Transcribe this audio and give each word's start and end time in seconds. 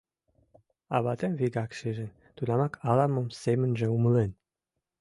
А 0.95 0.97
ватем 1.05 1.33
вигак 1.39 1.71
шижын, 1.79 2.09
тунамак 2.35 2.73
ала-мом 2.89 3.27
семынже 3.41 3.87
умылен. 3.95 4.31